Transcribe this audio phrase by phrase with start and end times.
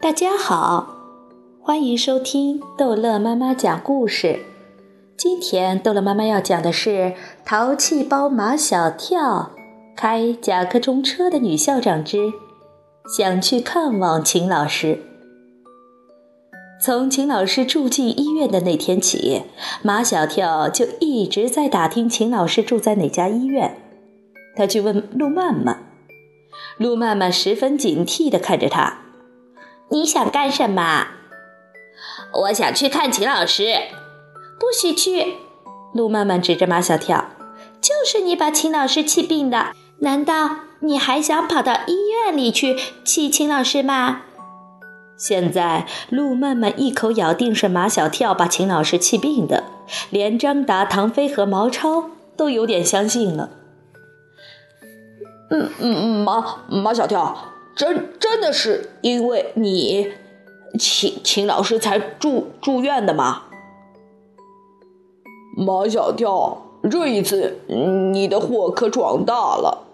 [0.00, 0.94] 大家好，
[1.60, 4.38] 欢迎收听逗乐妈妈讲故事。
[5.16, 6.90] 今天逗乐妈妈要讲的是
[7.44, 9.50] 《淘气包马小跳
[9.96, 12.32] 开甲壳虫车的女校长之
[13.16, 14.94] 想去看望秦老师》。
[16.80, 19.42] 从秦老师住进医院的那天起，
[19.82, 23.76] 马小跳就一直在打听秦老师住在哪家医院。
[24.54, 25.82] 他去问陆曼曼，
[26.78, 29.07] 陆曼曼十分警惕地看着他。
[29.90, 31.08] 你想干什么？
[32.32, 33.74] 我想去看秦老师。
[34.58, 35.36] 不许去！
[35.94, 37.30] 路曼曼指着马小跳
[37.80, 39.68] ：“就是你把秦老师气病的，
[40.00, 44.22] 难道你还想跑到医院里去气秦老师吗？”
[45.16, 49.64] 现在，路曼曼一口咬定是马小跳把秦老师气病的，
[50.10, 53.50] 连张达、唐飞和毛超都有点相信了。
[55.50, 57.36] 嗯嗯嗯，马马小跳。
[57.78, 60.10] 真真的是因为你，
[60.80, 63.44] 秦秦老师才住住院的吗？
[65.56, 69.86] 马小跳，这一次你的祸可闯大了。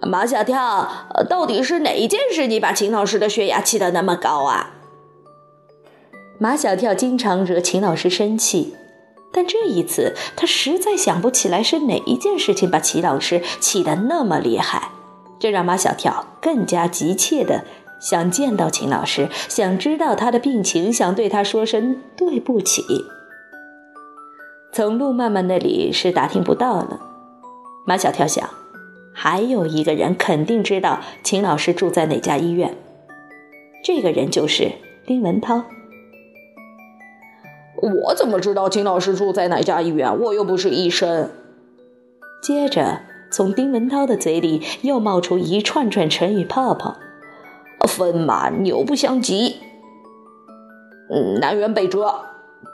[0.00, 0.88] 马小跳，
[1.28, 4.70] 到底是哪一件事你把秦老师的血压气得那么高啊？
[6.38, 8.74] 马小跳经常惹秦老师生气，
[9.34, 14.92] 但这一次他实在想不起来是哪一件事情把秦老师气得那么厉害。
[15.40, 17.64] 这让马小跳更加急切的
[18.00, 22.82] 想见到秦老师，想知道他的病情，想对他说声对不起。
[24.72, 27.00] 从陆曼曼那里是打听不到了。
[27.86, 28.48] 马小跳想，
[29.12, 32.76] 还有一个人肯定知道秦老师住在哪家医院，
[33.82, 34.72] 这个人就是
[35.06, 35.64] 丁文涛。
[37.80, 40.20] 我怎么知道秦老师住在哪家医院？
[40.20, 41.30] 我又不是医生。
[42.42, 43.07] 接着。
[43.30, 46.96] 从丁文涛的嘴里又冒出一串串成语泡泡，
[47.86, 49.56] 风马牛不相及，
[51.40, 52.22] 南辕北辙，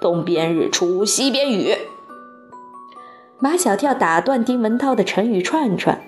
[0.01, 1.77] 东边日出西边雨。
[3.39, 6.01] 马小跳打断丁文涛的成语串串：“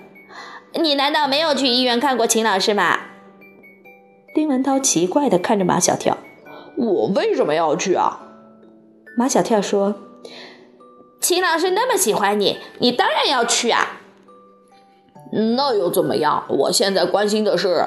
[0.73, 2.99] 你难道没有去医院看过秦老师吗？”
[4.33, 6.17] 丁文涛奇怪地看着马小跳
[6.77, 8.21] ：“我为什么要去啊？”
[9.17, 9.95] 马小跳说
[11.19, 14.01] ：“秦老师那么喜欢你，你当然要去啊。”
[15.31, 16.45] 那又怎么样？
[16.47, 17.85] 我现在关心的是，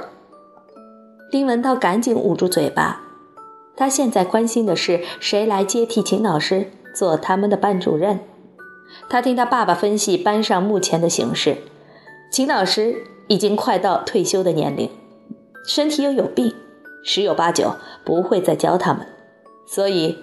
[1.30, 3.02] 丁文涛赶紧捂住嘴巴。
[3.76, 8.20] 他现在关心的是谁来接替秦老师做他们的班主任。
[9.08, 11.56] 他听他爸爸分析班上目前的形势，
[12.30, 12.96] 秦老师
[13.28, 14.90] 已经快到退休的年龄，
[15.66, 16.52] 身体又有病，
[17.02, 19.06] 十有八九不会再教他们，
[19.66, 20.18] 所以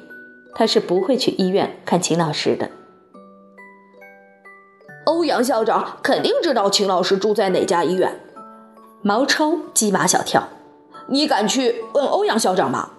[0.53, 2.69] 他是不会去医院看秦老师的。
[5.07, 8.19] 欧阳校长肯定知道秦老师住在哪家医院。
[9.01, 10.49] 毛超鸡马小跳，
[11.07, 12.89] 你敢去问欧阳校长吗？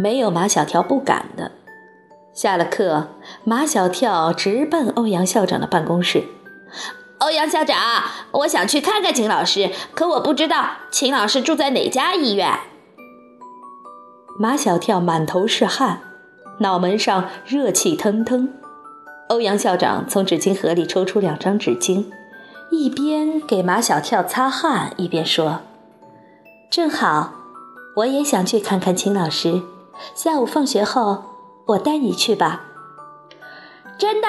[0.00, 1.52] 没有马小跳不敢的。
[2.34, 3.10] 下了课，
[3.44, 6.24] 马小跳直奔欧阳校长的办公室。
[7.18, 7.76] 欧阳校长，
[8.32, 12.58] 我想去看看秦老师，可我不知道秦老师住在哪家医院。
[14.40, 16.00] 马小跳满头是汗，
[16.58, 18.48] 脑门上热气腾腾。
[19.28, 22.06] 欧阳校长从纸巾盒里抽出两张纸巾，
[22.70, 25.60] 一边给马小跳擦汗，一边说
[26.70, 27.34] ：“正好，
[27.96, 29.62] 我也想去看看秦老师。
[30.14, 31.24] 下午放学后，
[31.66, 32.62] 我带你去吧。”
[33.98, 34.28] 真的？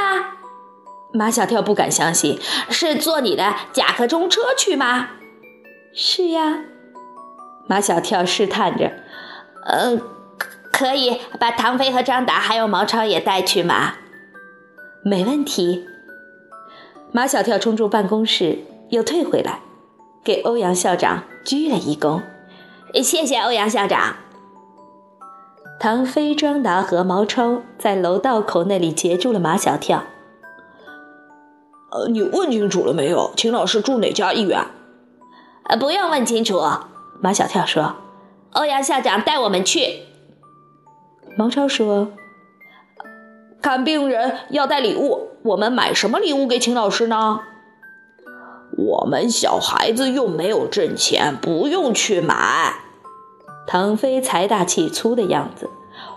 [1.14, 2.38] 马小跳不敢相信，
[2.70, 5.12] 是坐你的甲壳虫车去吗？
[5.96, 6.60] 是呀。
[7.68, 8.92] 马小跳试探着
[9.66, 10.02] ：“嗯，
[10.74, 13.94] 可以把唐飞和张达还有毛超也带去吗？”
[15.04, 15.86] 没问题。
[17.12, 19.62] 马小跳冲出办公室，又退回来，
[20.24, 22.22] 给欧阳校长鞠了一躬
[23.02, 24.16] ：“谢谢欧阳校长。”
[25.80, 30.04] 唐飞、庄达和毛超在楼道口那里截住了马小跳。
[31.92, 33.32] “呃，你问清楚了没有？
[33.36, 34.60] 秦老师住哪家医院
[35.64, 36.62] ？”“呃，不用问清楚。”
[37.22, 37.96] 马小跳说
[38.52, 40.04] ，“欧阳校长带我们去。”
[41.38, 42.10] 毛超说。
[43.62, 47.42] 看病人要带礼物，我们买什么礼物给秦老师呢？
[48.78, 52.76] 我们小孩子又没有挣钱，不用去买。
[53.68, 55.70] 唐飞财大气粗的样子，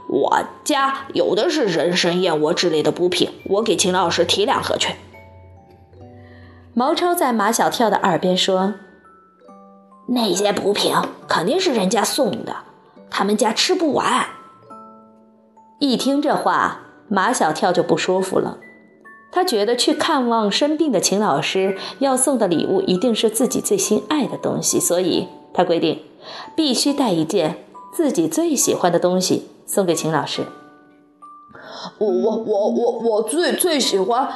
[0.09, 4.95] 我家有的是人参、燕窝之类的补品，我给秦老师提两盒去。
[6.75, 8.75] 毛超在马小跳的耳边说
[10.09, 10.95] ：“那些补品
[11.29, 12.59] 肯定是人家送的，
[13.11, 14.27] 他们家吃不完。”
[15.81, 16.79] 一听这话。
[17.13, 18.59] 马小跳就不舒服了，
[19.31, 26.01] 他觉得去看望生病的秦老师要送的礼物一定是自己最心爱的东西，所以他规定
[26.57, 27.65] 必须带一件
[27.95, 30.47] 自己最喜欢的东西送给秦老师。
[31.99, 34.29] 我我我我我最最喜欢。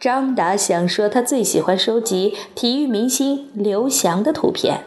[0.00, 4.84] 张达想说他最喜欢收集体育明星刘翔的图片，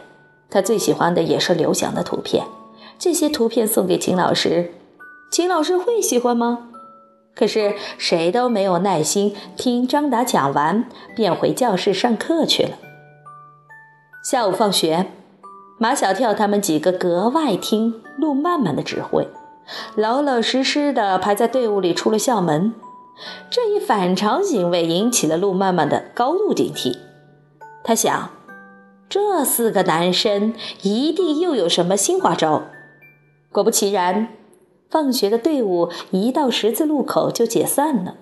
[0.50, 2.44] 他最喜欢的也是刘翔的图片。
[2.98, 4.72] 这些图片送给秦老师，
[5.30, 6.70] 秦老师会喜欢吗？
[7.38, 12.70] 可是谁都没有耐心听张达讲完，便回教室上课去了。
[14.28, 15.06] 下午放学，
[15.78, 19.28] 马小跳他们几个格外听陆曼曼的指挥，
[19.94, 22.74] 老老实实的排在队伍里出了校门。
[23.48, 26.98] 这一反常行为引起了陆曼曼的高度警惕。
[27.84, 28.30] 他想，
[29.08, 32.64] 这四个男生一定又有什么新花招。
[33.52, 34.37] 果不其然。
[34.90, 38.14] 放学的队伍一到十字路口就解散了，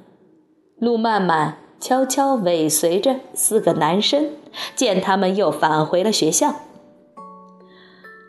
[0.80, 4.30] 路漫漫悄悄尾随着四个男生，
[4.74, 6.56] 见他们又返回了学校。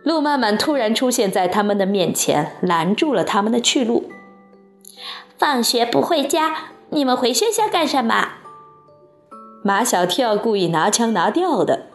[0.04, 4.10] 路漫漫突然出现在他们的面前，拦住了他们的去路。
[5.38, 6.56] 放学不回家，
[6.92, 8.30] 你们回学校干什么？
[9.64, 11.88] 马小跳故意拿腔拿调的：“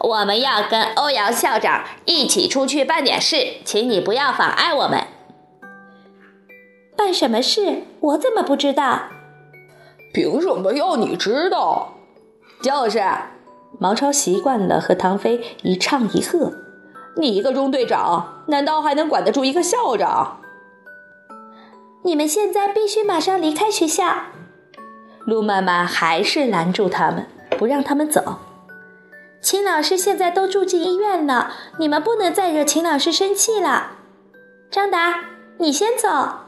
[0.00, 5.02] 我们要跟欧阳校长一起出去办点事，请你不要妨碍我们。”
[7.08, 7.84] 办什么事？
[8.00, 9.00] 我怎么不知道？
[10.12, 11.94] 凭什么要你知道？
[12.60, 13.02] 就是，
[13.80, 16.52] 毛超习惯了和唐飞一唱一和。
[17.16, 20.40] 你一个中队长，难道还能管得住一个校长？
[22.04, 24.04] 你们现在必须马上离开学校。
[25.24, 27.26] 陆曼曼还是拦住他们，
[27.56, 28.36] 不让他们走。
[29.40, 33.92] 秦老师现在都住进医院了，你们不能再惹秦老师生气了。
[34.70, 35.24] 张达，
[35.56, 36.47] 你先走。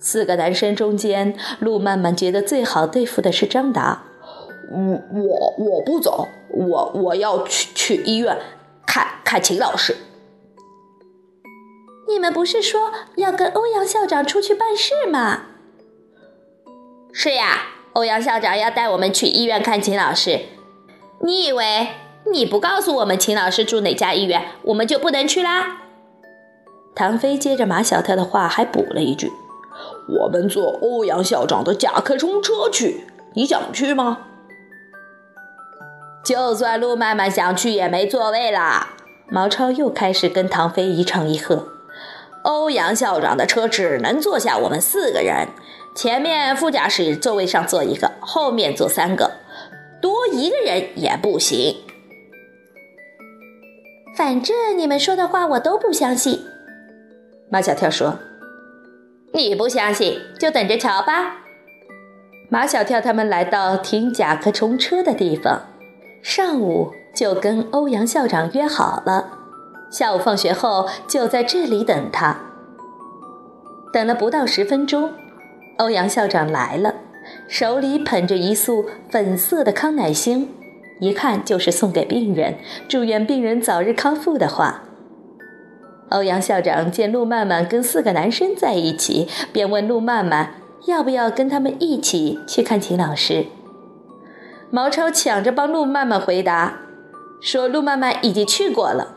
[0.00, 4.04] 四个男生中间，陆曼曼觉得最好对付的是张达。
[4.72, 8.38] 我我我不走，我我要去去医院
[8.86, 9.96] 看看秦老师。
[12.08, 15.42] 你们不是说要跟欧阳校长出去办事吗？
[17.12, 20.40] 是呀，欧阳校长要带我们去医院看秦老师。
[21.22, 21.88] 你以为
[22.32, 25.82] 你不告诉我们秦老师住哪家医院，我们就不能去啦？
[26.94, 29.30] 唐飞接着马小跳的话还补了一句。
[30.08, 34.18] 我们坐欧阳校长的甲壳虫车去，你想去吗？
[36.24, 38.94] 就算路曼曼想去，也没座位啦。
[39.28, 41.68] 毛超又开始跟唐飞一唱一和。
[42.42, 45.48] 欧阳校长的车只能坐下我们四个人，
[45.94, 49.30] 前面副驾驶座位上坐一个，后面坐三个，
[50.00, 51.76] 多一个人也不行。
[54.16, 56.44] 反正你们说的话我都不相信。
[57.50, 58.18] 马小跳说。
[59.48, 61.36] 你不相信，就等着瞧吧。
[62.48, 65.62] 马小跳他们来到停甲壳虫车的地方，
[66.22, 69.38] 上午就跟欧阳校长约好了，
[69.90, 72.36] 下午放学后就在这里等他。
[73.92, 75.12] 等了不到十分钟，
[75.78, 76.96] 欧阳校长来了，
[77.48, 80.54] 手里捧着一束粉色的康乃馨，
[81.00, 82.56] 一看就是送给病人，
[82.88, 84.82] 祝愿病人早日康复的话。
[86.10, 90.54] 欧阳校长见陆曼曼跟四个男生在一起，便问陆曼曼
[90.86, 93.46] 要不要跟他们一起去看秦老师。
[94.70, 96.80] 毛超抢着帮陆曼曼回答，
[97.40, 99.16] 说陆曼曼已经去过了。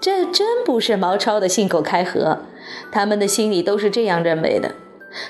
[0.00, 2.40] 这真不是毛超的信口开河，
[2.92, 4.72] 他们的心里都是这样认为的。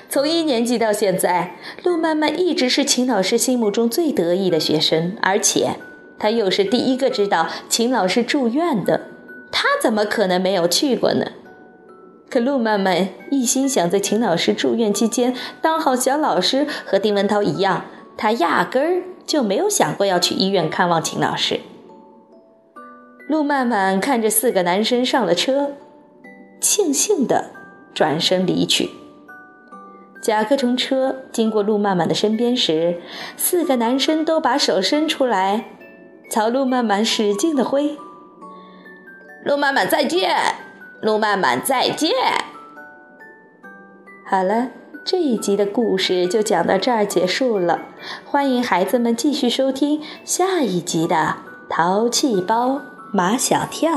[0.09, 5.75] 从一年级到现在，陆曼曼一直是秦老师心目中最得意的学生，而且
[6.19, 9.14] 他又是第一个知道秦老师住院的。
[9.57, 11.27] 他怎么可能没有去过呢？
[12.29, 17.85] 可陆曼曼一心想在秦老师住院期间当好小老师，和丁文涛一样，
[18.17, 21.61] 他压根儿就没有想过要去医院看望秦老师。
[23.29, 25.71] 陆曼曼看着四个男生上了车，
[26.59, 27.51] 庆幸的
[27.93, 28.89] 转身离去。
[30.21, 32.99] 甲壳虫车经过陆曼曼的身边时，
[33.37, 35.69] 四个男生都把手伸出来，
[36.29, 37.97] 朝陆曼曼使劲的挥。
[39.45, 40.35] 路漫漫再见，
[41.01, 42.09] 路漫漫再见。
[44.25, 44.69] 好了，
[45.05, 47.81] 这一集的故事就讲到这儿结束了。
[48.25, 51.15] 欢迎孩子们继续收听下一集的
[51.69, 52.81] 《淘气包
[53.13, 53.91] 马小跳》。